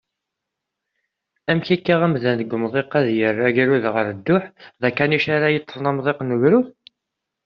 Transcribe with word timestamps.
Amek 1.49 1.67
akka 1.75 1.95
amdan 2.05 2.35
deg 2.39 2.51
umḍiq 2.55 2.91
ad 2.99 3.07
yerr 3.17 3.37
agrud 3.47 3.85
ɣer 3.93 4.07
dduḥ, 4.13 4.45
d 4.81 4.83
akanic 4.87 5.25
ara 5.35 5.47
yeṭṭfen 5.53 5.89
amḍiq 5.89 6.19
n 6.23 6.33
ugrud? 6.35 6.67